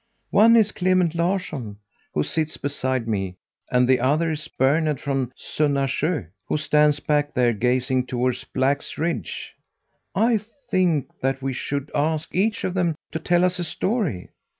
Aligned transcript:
One 0.31 0.55
is 0.55 0.71
Clement 0.71 1.13
Larsson, 1.13 1.77
who 2.15 2.23
sits 2.23 2.57
beside 2.57 3.07
me, 3.07 3.35
and 3.71 3.87
the 3.87 3.99
other 3.99 4.31
is 4.31 4.47
Bernhard 4.47 4.99
from 4.99 5.31
Sunnasjö, 5.37 6.27
who 6.47 6.57
stands 6.57 6.99
back 6.99 7.35
there 7.35 7.53
gazing 7.53 8.07
toward 8.07 8.35
Black's 8.51 8.97
Ridge. 8.97 9.53
I 10.15 10.39
think 10.71 11.11
that 11.21 11.43
we 11.43 11.53
should 11.53 11.91
ask 11.93 12.33
each 12.33 12.63
of 12.63 12.73
them 12.73 12.95
to 13.11 13.19
tell 13.19 13.45
us 13.45 13.59
a 13.59 13.63
story. 13.63 14.31